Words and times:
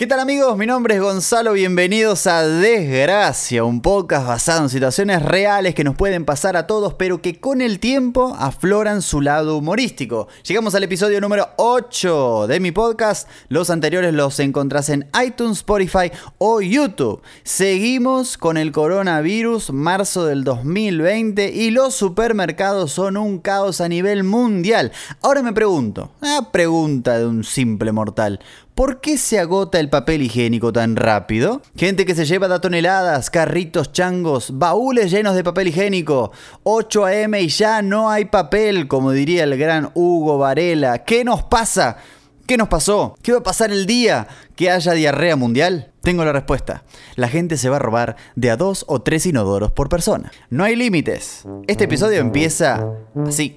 ¿Qué 0.00 0.06
tal 0.06 0.20
amigos? 0.20 0.56
Mi 0.56 0.64
nombre 0.64 0.94
es 0.94 1.02
Gonzalo, 1.02 1.52
bienvenidos 1.52 2.26
a 2.26 2.48
Desgracia, 2.48 3.64
un 3.64 3.82
podcast 3.82 4.26
basado 4.26 4.62
en 4.62 4.70
situaciones 4.70 5.20
reales 5.20 5.74
que 5.74 5.84
nos 5.84 5.94
pueden 5.94 6.24
pasar 6.24 6.56
a 6.56 6.66
todos, 6.66 6.94
pero 6.94 7.20
que 7.20 7.38
con 7.38 7.60
el 7.60 7.80
tiempo 7.80 8.34
afloran 8.38 9.02
su 9.02 9.20
lado 9.20 9.58
humorístico. 9.58 10.26
Llegamos 10.42 10.74
al 10.74 10.84
episodio 10.84 11.20
número 11.20 11.50
8 11.58 12.46
de 12.46 12.60
mi 12.60 12.72
podcast, 12.72 13.28
los 13.50 13.68
anteriores 13.68 14.14
los 14.14 14.40
encontrás 14.40 14.88
en 14.88 15.06
iTunes, 15.22 15.58
Spotify 15.58 16.10
o 16.38 16.62
YouTube. 16.62 17.20
Seguimos 17.42 18.38
con 18.38 18.56
el 18.56 18.72
coronavirus, 18.72 19.70
marzo 19.70 20.24
del 20.24 20.44
2020, 20.44 21.52
y 21.52 21.72
los 21.72 21.94
supermercados 21.94 22.90
son 22.92 23.18
un 23.18 23.38
caos 23.38 23.82
a 23.82 23.88
nivel 23.90 24.24
mundial. 24.24 24.92
Ahora 25.20 25.42
me 25.42 25.52
pregunto, 25.52 26.12
una 26.22 26.50
pregunta 26.50 27.18
de 27.18 27.26
un 27.26 27.44
simple 27.44 27.92
mortal. 27.92 28.40
¿Por 28.80 29.02
qué 29.02 29.18
se 29.18 29.38
agota 29.38 29.78
el 29.78 29.90
papel 29.90 30.22
higiénico 30.22 30.72
tan 30.72 30.96
rápido? 30.96 31.60
Gente 31.76 32.06
que 32.06 32.14
se 32.14 32.24
lleva 32.24 32.48
de 32.48 32.60
toneladas, 32.60 33.28
carritos 33.28 33.92
changos, 33.92 34.52
baúles 34.56 35.10
llenos 35.10 35.34
de 35.34 35.44
papel 35.44 35.68
higiénico. 35.68 36.32
8 36.62 37.04
a.m. 37.04 37.38
y 37.42 37.48
ya 37.48 37.82
no 37.82 38.08
hay 38.08 38.24
papel, 38.24 38.88
como 38.88 39.12
diría 39.12 39.44
el 39.44 39.58
gran 39.58 39.90
Hugo 39.92 40.38
Varela. 40.38 41.04
¿Qué 41.04 41.24
nos 41.24 41.42
pasa? 41.42 41.98
¿Qué 42.46 42.56
nos 42.56 42.68
pasó? 42.68 43.14
¿Qué 43.20 43.32
va 43.32 43.40
a 43.40 43.42
pasar 43.42 43.70
el 43.70 43.84
día 43.84 44.26
que 44.56 44.70
haya 44.70 44.92
diarrea 44.92 45.36
mundial? 45.36 45.92
Tengo 46.00 46.24
la 46.24 46.32
respuesta. 46.32 46.82
La 47.16 47.28
gente 47.28 47.58
se 47.58 47.68
va 47.68 47.76
a 47.76 47.80
robar 47.80 48.16
de 48.34 48.50
a 48.50 48.56
dos 48.56 48.86
o 48.88 49.02
tres 49.02 49.26
inodoros 49.26 49.72
por 49.72 49.90
persona. 49.90 50.32
No 50.48 50.64
hay 50.64 50.74
límites. 50.74 51.44
Este 51.66 51.84
episodio 51.84 52.18
empieza 52.20 52.88
así. 53.26 53.54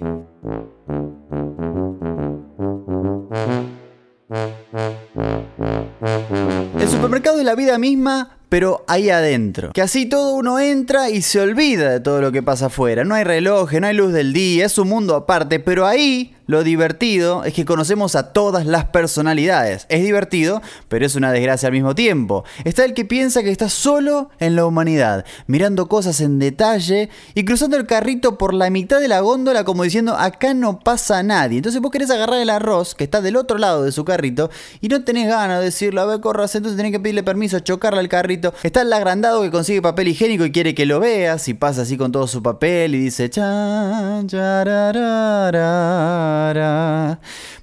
Supermercado 7.03 7.39
es 7.39 7.43
la 7.43 7.55
vida 7.55 7.77
misma, 7.77 8.37
pero 8.47 8.85
ahí 8.87 9.09
adentro. 9.09 9.73
Que 9.73 9.81
así 9.81 10.05
todo 10.05 10.35
uno 10.35 10.57
entra 10.57 11.09
y 11.09 11.21
se 11.21 11.41
olvida 11.41 11.91
de 11.91 11.99
todo 11.99 12.21
lo 12.21 12.31
que 12.31 12.41
pasa 12.41 12.67
afuera. 12.67 13.03
No 13.03 13.13
hay 13.13 13.25
reloj, 13.25 13.73
no 13.73 13.87
hay 13.87 13.93
luz 13.93 14.13
del 14.13 14.31
día, 14.31 14.65
es 14.65 14.77
un 14.77 14.87
mundo 14.87 15.13
aparte, 15.13 15.59
pero 15.59 15.85
ahí 15.85 16.33
lo 16.45 16.63
divertido 16.63 17.45
es 17.45 17.53
que 17.53 17.65
conocemos 17.65 18.15
a 18.15 18.33
todas 18.33 18.65
las 18.65 18.85
personalidades. 18.85 19.85
Es 19.89 20.03
divertido, 20.03 20.61
pero 20.89 21.05
es 21.05 21.15
una 21.15 21.31
desgracia 21.31 21.67
al 21.67 21.73
mismo 21.73 21.95
tiempo. 21.95 22.43
Está 22.63 22.85
el 22.85 22.93
que 22.93 23.05
piensa 23.05 23.43
que 23.43 23.51
está 23.51 23.69
solo 23.69 24.29
en 24.39 24.55
la 24.55 24.65
humanidad, 24.65 25.25
mirando 25.47 25.87
cosas 25.87 26.19
en 26.21 26.39
detalle 26.39 27.09
y 27.33 27.45
cruzando 27.45 27.77
el 27.77 27.85
carrito 27.85 28.37
por 28.37 28.53
la 28.53 28.69
mitad 28.69 28.99
de 28.99 29.07
la 29.07 29.21
góndola 29.21 29.63
como 29.63 29.83
diciendo 29.83 30.15
acá 30.17 30.53
no 30.53 30.79
pasa 30.79 31.23
nadie. 31.23 31.57
Entonces 31.57 31.81
vos 31.81 31.91
querés 31.91 32.09
agarrar 32.09 32.41
el 32.41 32.49
arroz 32.49 32.95
que 32.95 33.05
está 33.05 33.21
del 33.21 33.37
otro 33.37 33.57
lado 33.57 33.83
de 33.83 33.91
su 33.91 34.03
carrito 34.03 34.49
y 34.81 34.89
no 34.89 35.03
tenés 35.03 35.27
ganas 35.27 35.59
de 35.59 35.65
decirlo, 35.65 36.01
a 36.01 36.05
ver, 36.05 36.19
corras, 36.19 36.53
entonces 36.55 36.77
tenés 36.77 36.91
que 36.91 36.99
pedirle 36.99 37.23
permiso, 37.23 37.59
chocarle 37.59 37.99
al 37.99 38.09
carrito. 38.09 38.53
Está 38.63 38.81
el 38.81 38.91
agrandado 38.91 39.41
que 39.41 39.51
consigue 39.51 39.81
papel 39.81 40.09
higiénico 40.09 40.45
y 40.45 40.51
quiere 40.51 40.75
que 40.75 40.85
lo 40.85 40.99
veas 40.99 41.47
y 41.47 41.53
pasa 41.53 41.83
así 41.83 41.97
con 41.97 42.11
todo 42.11 42.27
su 42.27 42.43
papel 42.43 42.95
y 42.95 42.99
dice 42.99 43.29
chan, 43.29 44.27
chararara. 44.27 46.32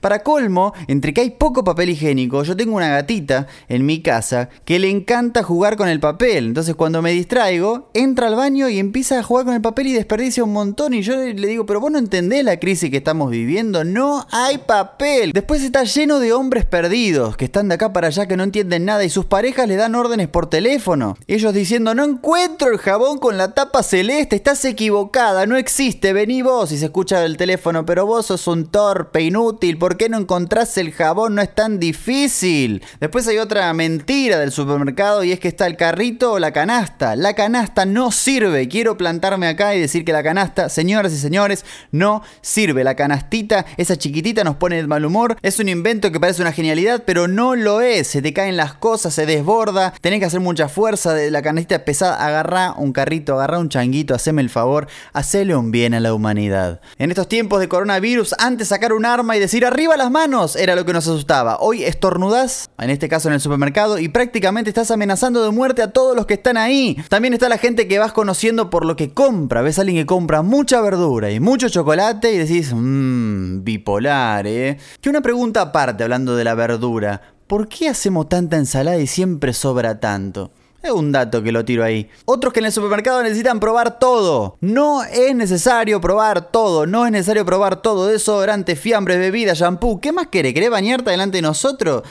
Para 0.01 0.23
colmo, 0.23 0.73
entre 0.89 1.13
que 1.13 1.21
hay 1.21 1.31
poco 1.31 1.65
papel 1.65 1.91
higiénico, 1.91 2.43
yo 2.43 2.57
tengo 2.57 2.77
una 2.77 2.89
gatita 2.89 3.47
en 3.69 3.85
mi 3.87 4.01
casa 4.01 4.49
que 4.65 4.79
le 4.79 4.89
encanta 4.91 5.43
jugar 5.43 5.77
con 5.77 5.89
el 5.89 6.01
papel. 6.01 6.47
Entonces 6.47 6.75
cuando 6.75 7.03
me 7.03 7.13
distraigo, 7.13 7.91
entra 7.95 8.29
al 8.29 8.37
baño 8.37 8.69
y 8.69 8.79
empieza 8.79 9.19
a 9.19 9.23
jugar 9.23 9.45
con 9.45 9.55
el 9.55 9.61
papel 9.61 9.89
y 9.89 9.93
desperdicia 9.93 10.45
un 10.45 10.53
montón. 10.53 10.95
Y 10.95 11.03
yo 11.03 11.17
le 11.17 11.47
digo, 11.47 11.67
pero 11.67 11.81
vos 11.81 11.91
no 11.91 11.99
entendés 11.99 12.45
la 12.45 12.59
crisis 12.59 12.91
que 12.91 12.99
estamos 12.99 13.31
viviendo. 13.31 13.85
No 13.85 14.27
hay 14.31 14.59
papel. 14.59 15.33
Después 15.33 15.63
está 15.63 15.85
lleno 15.85 16.19
de 16.19 16.33
hombres 16.33 16.65
perdidos 16.65 17.37
que 17.37 17.45
están 17.45 17.69
de 17.69 17.75
acá 17.75 17.93
para 17.93 18.09
allá 18.09 18.27
que 18.27 18.37
no 18.37 18.45
entienden 18.45 18.85
nada 18.85 19.05
y 19.05 19.11
sus 19.11 19.27
parejas 19.27 19.69
le 19.69 19.77
dan 19.77 19.95
órdenes 19.95 20.29
por 20.29 20.49
teléfono. 20.49 21.17
Ellos 21.27 21.55
diciendo, 21.55 21.95
no 21.95 22.05
encuentro 22.05 22.71
el 22.71 22.79
jabón 22.79 23.19
con 23.19 23.37
la 23.37 23.55
tapa 23.55 23.83
celeste, 23.83 24.37
estás 24.37 24.65
equivocada, 24.65 25.47
no 25.47 25.57
existe, 25.57 26.13
vení 26.13 26.43
vos. 26.43 26.73
Y 26.73 26.79
se 26.79 26.87
escucha 26.87 27.25
el 27.25 27.37
teléfono, 27.37 27.85
pero 27.87 28.07
vos 28.07 28.27
sos 28.27 28.47
un 28.47 28.60
torpe, 28.67 29.23
inútil, 29.23 29.79
¿por 29.79 29.97
qué 29.97 30.09
no 30.09 30.19
encontrás 30.19 30.77
el 30.79 30.93
jabón? 30.93 31.35
No 31.35 31.43
es 31.43 31.55
tan 31.55 31.79
difícil. 31.79 32.83
Después 33.01 33.27
hay 33.29 33.39
otra 33.39 33.73
mentira 33.73 34.39
del 34.39 34.53
supermercado 34.53 35.25
y 35.25 35.33
es 35.33 35.41
que 35.41 35.49
está 35.49 35.67
el 35.67 35.77
carrito 35.77 36.33
o 36.33 36.39
la 36.39 36.53
canasta. 36.53 37.17
La 37.17 37.35
canasta 37.35 37.87
no 37.87 38.11
sirve. 38.11 38.69
Quiero 38.69 38.97
plantarme 38.97 39.47
acá 39.47 39.75
y 39.75 39.81
decir 39.81 40.05
que 40.05 40.13
la 40.13 40.23
canasta, 40.23 40.69
señoras 40.69 41.13
y 41.13 41.19
señores, 41.19 41.65
no 41.91 42.23
sirve. 42.41 42.85
La 42.85 42.95
canastita, 42.97 43.67
esa 43.77 43.97
chiquitita 43.97 44.45
nos 44.45 44.57
pone 44.57 44.77
de 44.77 44.87
mal 44.87 45.05
humor. 45.05 45.37
Es 45.43 45.59
un 45.59 45.69
invento 45.69 46.13
que 46.13 46.21
parece 46.21 46.43
una 46.43 46.53
genialidad, 46.53 47.05
pero 47.05 47.29
no 47.29 47.55
lo 47.55 47.81
es. 47.81 48.07
Se 48.07 48.23
te 48.23 48.33
caen 48.33 48.57
las 48.57 48.75
cosas, 48.75 49.15
se 49.15 49.27
desborda. 49.27 49.95
Tenés 50.01 50.21
que 50.21 50.27
hacer 50.27 50.41
mucha 50.41 50.69
fuerza. 50.69 51.15
La 51.15 51.43
canastita 51.43 51.85
pesada, 51.85 52.25
agarrá 52.25 52.73
un 52.73 52.93
carrito, 52.93 53.35
agarrá 53.35 53.59
un 53.59 53.69
changuito, 53.69 54.15
haceme 54.15 54.43
el 54.43 54.51
favor, 54.51 54.89
hacele 55.13 55.55
un 55.57 55.71
bien 55.71 55.95
a 55.95 56.01
la 56.01 56.15
humanidad. 56.15 56.81
En 56.99 57.11
estos 57.11 57.29
tiempos 57.29 57.61
de 57.61 57.69
coronavirus, 57.69 58.35
antes 58.39 58.50
sacar 58.59 58.93
un 58.93 59.07
arma 59.07 59.37
y 59.37 59.41
decir 59.41 59.65
arriba 59.65 59.97
las 59.97 60.11
manos 60.11 60.57
era 60.57 60.75
lo 60.75 60.85
que 60.85 60.93
nos 60.93 61.07
asustaba. 61.07 61.59
Hoy 61.61 61.85
estornudás, 61.85 62.71
en 62.79 62.91
este 62.91 63.09
caso 63.09 63.29
en 63.29 63.35
el 63.35 63.41
supermercado, 63.41 63.99
y 63.99 64.09
prácticamente 64.09 64.71
estás 64.71 64.91
amenazando 64.91 65.43
de 65.43 65.51
muerte 65.51 65.83
a 65.83 65.93
todos 65.93 66.17
los 66.17 66.27
que 66.27 66.35
están 66.35 66.57
ahí. 66.57 66.97
También 67.09 67.35
está 67.35 67.49
la 67.49 67.59
gente 67.59 67.89
que 67.89 67.99
vas 67.99 68.13
conociendo 68.13 68.71
por 68.71 68.85
lo 68.85 68.97
que 68.97 69.13
compra. 69.13 69.63
Ves 69.63 69.79
a 69.79 69.83
alguien 69.83 69.99
que 69.99 70.07
compra 70.07 70.43
mucha 70.43 70.81
verdura 70.81 71.31
y 71.31 71.41
mucho 71.41 71.69
chocolate 71.69 72.33
y 72.33 72.39
decís, 72.39 72.73
mmm, 72.75 73.63
bipolar, 73.63 74.47
¿eh? 74.47 74.79
Que 75.01 75.09
una 75.09 75.21
pregunta 75.21 75.61
aparte 75.61 76.03
hablando 76.03 76.37
de 76.37 76.45
la 76.45 76.55
verdura. 76.55 77.21
¿Por 77.47 77.69
qué 77.69 77.89
hacemos 77.89 78.29
tanta 78.29 78.57
ensalada 78.57 78.99
y 78.99 79.07
siempre 79.07 79.53
sobra 79.53 79.99
tanto? 79.99 80.53
Es 80.83 80.91
un 80.91 81.13
dato 81.13 81.43
que 81.43 81.53
lo 81.53 81.63
tiro 81.65 81.85
ahí. 81.85 82.09
Otros 82.25 82.55
que 82.55 82.61
en 82.61 82.67
el 82.67 82.73
supermercado 82.73 83.23
necesitan 83.23 83.61
probar 83.61 83.99
todo. 83.99 84.57
No 84.63 85.03
es 85.05 85.35
necesario 85.35 86.01
probar 86.01 86.51
todo. 86.51 86.87
No 86.87 87.05
es 87.05 87.13
necesario 87.13 87.45
probar 87.45 87.83
todo. 87.83 88.07
Desodorante, 88.07 88.77
fiambre, 88.77 89.19
bebida, 89.19 89.53
shampoo. 89.53 90.01
¿Qué 90.01 90.11
más 90.11 90.29
querés? 90.29 90.55
¿Querés 90.55 90.71
bañarte 90.71 91.11
delante 91.11 91.39
de 91.39 91.43
nosotros? 91.43 92.03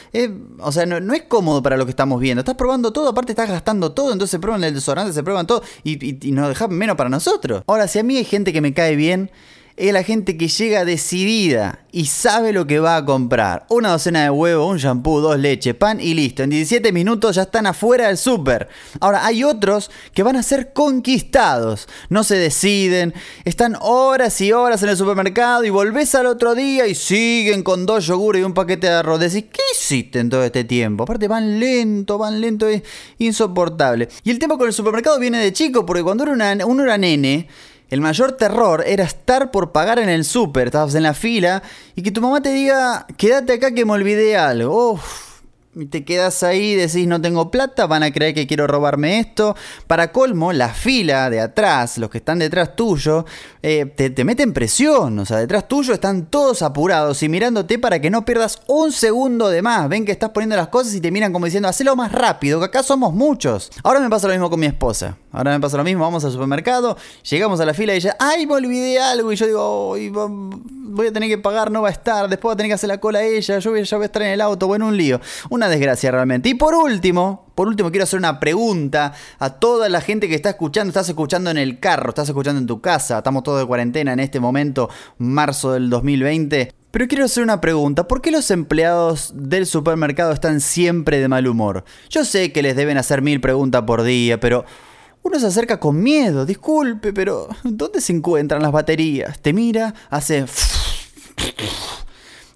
o 0.59 0.72
sea, 0.72 0.85
no, 0.85 1.13
es 1.13 1.24
cómodo 1.24 1.63
para 1.63 1.78
lo 1.78 1.85
que 1.85 1.91
estamos 1.91 2.19
viendo. 2.22 2.41
Estás 2.41 2.56
probando 2.56 2.94
todo, 2.94 3.09
aparte 3.09 3.31
estás 3.31 3.50
gastando 3.50 3.91
todo. 3.91 4.12
Entonces 4.13 4.31
se 4.31 4.40
prueban 4.40 4.63
el 4.63 4.74
desodorante, 4.74 5.13
se 5.13 5.24
prueban 5.24 5.47
todo. 5.47 5.63
Y, 5.84 6.28
y 6.28 6.31
nos 6.31 6.50
dejan 6.50 6.72
menos 6.72 6.96
para 6.96 7.09
nosotros. 7.09 7.63
Ahora, 7.66 7.88
si 7.88 7.97
a 7.97 8.03
mí 8.03 8.18
hay 8.18 8.25
gente 8.25 8.53
que 8.53 8.62
me 8.62 8.74
cae 8.75 8.96
bien 8.96 9.31
es 9.80 9.94
la 9.94 10.04
gente 10.04 10.36
que 10.36 10.50
llega 10.50 10.84
decidida 10.84 11.86
y 11.92 12.08
sabe 12.08 12.52
lo 12.52 12.68
que 12.68 12.80
va 12.80 12.98
a 12.98 13.06
comprar. 13.06 13.66
Una 13.70 13.92
docena 13.92 14.24
de 14.24 14.30
huevos, 14.30 14.70
un 14.70 14.78
shampoo, 14.78 15.22
dos 15.22 15.40
leches, 15.40 15.74
pan 15.74 16.02
y 16.02 16.14
listo. 16.14 16.44
En 16.44 16.50
17 16.50 16.92
minutos 16.92 17.38
ya 17.38 17.44
están 17.44 17.66
afuera 17.66 18.08
del 18.08 18.18
súper. 18.18 18.68
Ahora, 19.00 19.26
hay 19.26 19.46
otros 19.46 19.90
que 20.14 20.22
van 20.22 20.36
a 20.36 20.44
ser 20.44 20.74
conquistados. 20.74 21.88
No 22.10 22.26
se 22.26 22.36
deciden, 22.36 23.14
están 23.46 23.78
horas 23.80 24.42
y 24.42 24.52
horas 24.52 24.84
en 24.84 24.90
el 24.90 24.98
supermercado 24.98 25.64
y 25.64 25.70
volvés 25.70 26.14
al 26.14 26.26
otro 26.26 26.56
día 26.56 26.86
y 26.86 26.94
siguen 26.94 27.64
con 27.64 27.86
dos 27.86 28.06
yogures 28.06 28.42
y 28.42 28.44
un 28.44 28.54
paquete 28.54 28.88
de 28.88 28.94
arroz. 28.94 29.22
Decís, 29.22 29.46
¿qué 29.50 29.62
hiciste 29.74 30.20
en 30.20 30.30
todo 30.30 30.44
este 30.44 30.66
tiempo? 30.66 31.04
Aparte, 31.04 31.30
van 31.30 31.58
lento, 31.58 32.18
van 32.18 32.42
lento, 32.42 32.68
es 32.68 32.84
insoportable. 33.18 34.10
Y 34.26 34.32
el 34.32 34.40
tema 34.40 34.58
con 34.58 34.68
el 34.68 34.74
supermercado 34.74 35.18
viene 35.20 35.38
de 35.38 35.54
chico, 35.54 35.86
porque 35.86 36.04
cuando 36.04 36.26
uno 36.26 36.84
era 36.84 36.98
nene, 36.98 37.48
el 37.90 38.02
mayor 38.02 38.34
terror 38.34 38.84
era 38.86 39.04
estar 39.04 39.52
por 39.52 39.72
pagar 39.72 40.00
en 40.00 40.10
el 40.10 40.26
súper, 40.26 40.68
estabas 40.68 40.96
en 40.96 41.04
la 41.04 41.14
fila 41.14 41.64
y 41.96 42.04
que 42.04 42.12
tu 42.12 42.22
mamá 42.22 42.42
te 42.42 42.54
diga, 42.54 43.08
quédate 43.18 43.54
acá 43.54 43.74
que 43.74 43.86
me 43.86 43.94
olvidé 43.94 44.38
algo. 44.38 44.92
Uf 44.94 45.29
te 45.90 46.03
quedas 46.03 46.41
ahí, 46.41 46.75
decís 46.75 47.07
no 47.07 47.22
tengo 47.22 47.52
plata, 47.52 47.85
van 47.85 48.02
a 48.03 48.12
creer 48.12 48.34
que 48.34 48.47
quiero 48.47 48.66
robarme 48.66 49.19
esto. 49.19 49.56
Para 49.88 50.12
colmo, 50.12 50.52
la 50.52 50.69
fila 50.69 51.30
de 51.30 51.40
atrás, 51.40 51.97
los 51.97 52.09
que 52.09 52.18
están 52.18 52.40
detrás 52.40 52.75
tuyo, 52.75 53.25
eh, 53.62 53.85
te, 53.85 54.24
meten 54.24 54.52
presión. 54.53 55.19
O 55.19 55.25
sea, 55.25 55.38
detrás 55.38 55.68
tuyo 55.68 55.94
están 55.94 56.25
todos 56.25 56.62
apurados 56.63 57.22
y 57.22 57.30
mirándote 57.30 57.78
para 57.78 58.00
que 58.02 58.09
no 58.09 58.25
pierdas 58.25 58.62
un 58.68 58.91
segundo 58.91 59.50
de 59.50 59.62
más. 59.62 59.88
Ven 59.90 60.06
que 60.06 60.12
estás 60.12 60.31
poniendo 60.31 60.56
las 60.56 60.69
cosas 60.69 60.94
y 60.96 61.02
te 61.02 61.12
miran 61.12 61.31
como 61.31 61.46
diciendo, 61.46 61.69
hacelo 61.69 61.96
más 61.96 62.12
rápido, 62.12 62.60
que 62.60 62.65
acá 62.65 62.81
somos 62.81 63.13
muchos. 63.13 63.69
Ahora 63.83 64.00
me 64.00 64.10
pasa 64.10 64.27
lo 64.27 64.33
mismo 64.33 64.50
con 64.50 64.60
mi 64.60 64.65
esposa. 64.65 65.18
Ahora 65.31 65.51
me 65.51 65.60
pasa 65.60 65.77
lo 65.77 65.83
mismo, 65.83 66.04
vamos 66.04 66.25
al 66.25 66.31
supermercado, 66.31 66.98
llegamos 67.30 67.60
a 67.60 67.65
la 67.65 67.75
fila 67.75 67.94
y 67.94 67.98
ella, 67.98 68.15
ay, 68.19 68.48
me 68.48 68.56
olvidé 68.56 69.00
algo. 69.00 69.31
Y 69.31 69.36
yo 69.36 69.45
digo, 69.45 69.95
voy 70.89 71.07
a 71.07 71.13
tener 71.13 71.30
que 71.30 71.38
pagar, 71.38 71.69
no 71.69 71.83
va 71.83 71.89
a 71.89 71.92
estar. 71.92 72.27
Después 72.27 72.50
va 72.50 72.54
a 72.54 72.57
tener 72.57 72.72
que 72.72 72.74
hacer 72.74 72.88
la 72.88 73.00
cola 73.00 73.19
a 73.19 73.24
ella, 73.24 73.60
yo 73.60 73.72
voy, 73.72 73.83
ya 73.83 73.98
voy 73.98 74.06
a 74.06 74.07
estar 74.07 74.24
en 74.24 74.30
el 74.30 74.42
auto, 74.42 74.65
bueno, 74.65 74.88
un 74.88 74.98
lío. 74.98 75.22
Una 75.60 75.68
desgracia 75.68 76.10
realmente. 76.10 76.48
Y 76.48 76.54
por 76.54 76.74
último, 76.74 77.52
por 77.54 77.68
último 77.68 77.92
quiero 77.92 78.06
hacer 78.06 78.18
una 78.18 78.40
pregunta 78.40 79.12
a 79.40 79.50
toda 79.50 79.90
la 79.90 80.00
gente 80.00 80.30
que 80.30 80.36
está 80.36 80.52
escuchando, 80.52 80.88
estás 80.88 81.10
escuchando 81.10 81.52
en 81.52 81.58
el 81.58 81.82
carro, 81.82 82.12
estás 82.12 82.30
escuchando 82.30 82.62
en 82.62 82.66
tu 82.66 82.80
casa, 82.80 83.18
estamos 83.18 83.44
todos 83.44 83.60
de 83.60 83.68
cuarentena 83.68 84.14
en 84.14 84.22
este 84.22 84.40
momento, 84.40 84.90
marzo 85.18 85.74
del 85.74 85.90
2020. 85.90 86.74
Pero 86.92 87.08
quiero 87.10 87.26
hacer 87.26 87.44
una 87.44 87.60
pregunta, 87.60 88.08
¿por 88.08 88.22
qué 88.22 88.32
los 88.32 88.52
empleados 88.52 89.34
del 89.36 89.66
supermercado 89.66 90.32
están 90.32 90.62
siempre 90.62 91.20
de 91.20 91.28
mal 91.28 91.46
humor? 91.46 91.84
Yo 92.10 92.24
sé 92.24 92.54
que 92.54 92.64
les 92.64 92.78
deben 92.78 92.98
hacer 92.98 93.22
mil 93.22 93.42
preguntas 93.42 93.82
por 93.82 94.04
día, 94.04 94.40
pero 94.40 94.64
uno 95.24 95.42
se 95.42 95.48
acerca 95.48 95.78
con 95.78 96.02
miedo, 96.02 96.46
disculpe, 96.46 97.12
pero 97.12 97.50
¿dónde 97.66 98.00
se 98.00 98.14
encuentran 98.14 98.62
las 98.62 98.72
baterías? 98.72 99.42
Te 99.42 99.52
mira, 99.52 99.94
hace... 100.10 100.46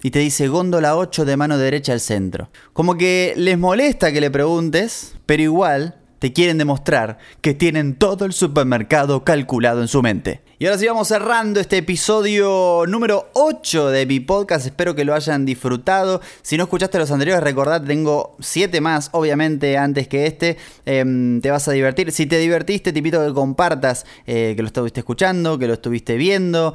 y 0.04 0.10
te 0.10 0.18
dice 0.18 0.48
góndola 0.48 0.98
8 0.98 1.24
de 1.24 1.38
mano 1.38 1.56
derecha 1.56 1.94
al 1.94 2.00
centro. 2.00 2.50
Como 2.74 2.98
que 2.98 3.32
les 3.38 3.58
molesta 3.58 4.12
que 4.12 4.20
le 4.20 4.30
preguntes, 4.30 5.14
pero 5.24 5.42
igual 5.42 5.94
te 6.18 6.34
quieren 6.34 6.58
demostrar 6.58 7.16
que 7.40 7.54
tienen 7.54 7.94
todo 7.94 8.26
el 8.26 8.34
supermercado 8.34 9.24
calculado 9.24 9.80
en 9.80 9.88
su 9.88 10.02
mente. 10.02 10.42
Y 10.58 10.66
ahora 10.66 10.78
sí 10.78 10.86
vamos 10.86 11.08
cerrando 11.08 11.58
este 11.58 11.78
episodio 11.78 12.84
número 12.86 13.30
8 13.32 13.88
de 13.88 14.04
mi 14.04 14.20
podcast. 14.20 14.66
Espero 14.66 14.94
que 14.94 15.06
lo 15.06 15.14
hayan 15.14 15.46
disfrutado. 15.46 16.20
Si 16.42 16.58
no 16.58 16.64
escuchaste 16.64 16.98
los 16.98 17.10
anteriores, 17.10 17.42
recordad, 17.42 17.82
tengo 17.82 18.36
7 18.40 18.82
más, 18.82 19.08
obviamente, 19.12 19.78
antes 19.78 20.06
que 20.06 20.26
este. 20.26 20.58
Em, 20.84 21.40
te 21.40 21.50
vas 21.50 21.66
a 21.66 21.72
divertir. 21.72 22.12
Si 22.12 22.26
te 22.26 22.38
divertiste, 22.38 22.92
te 22.92 23.00
a 23.00 23.26
que 23.26 23.32
compartas 23.32 24.04
eh, 24.26 24.52
que 24.54 24.62
lo 24.62 24.68
estuviste 24.68 25.00
escuchando, 25.00 25.58
que 25.58 25.66
lo 25.66 25.72
estuviste 25.72 26.16
viendo 26.16 26.74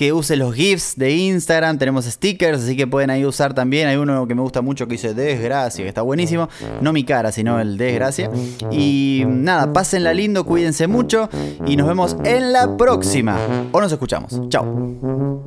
que 0.00 0.14
use 0.14 0.34
los 0.34 0.54
GIFs 0.54 0.94
de 0.96 1.10
Instagram, 1.12 1.76
tenemos 1.76 2.06
stickers, 2.06 2.62
así 2.62 2.74
que 2.74 2.86
pueden 2.86 3.10
ahí 3.10 3.26
usar 3.26 3.52
también. 3.52 3.86
Hay 3.86 3.96
uno 3.96 4.26
que 4.26 4.34
me 4.34 4.40
gusta 4.40 4.62
mucho 4.62 4.86
que 4.86 4.92
dice 4.92 5.12
desgracia, 5.12 5.84
que 5.84 5.88
está 5.90 6.00
buenísimo. 6.00 6.48
No 6.80 6.94
mi 6.94 7.04
cara, 7.04 7.30
sino 7.32 7.60
el 7.60 7.76
desgracia. 7.76 8.30
Y 8.70 9.24
nada, 9.26 9.74
pásenla 9.74 10.14
lindo, 10.14 10.46
cuídense 10.46 10.86
mucho 10.86 11.28
y 11.66 11.76
nos 11.76 11.86
vemos 11.86 12.16
en 12.24 12.50
la 12.50 12.78
próxima. 12.78 13.36
O 13.72 13.80
nos 13.82 13.92
escuchamos. 13.92 14.40
Chao. 14.48 15.44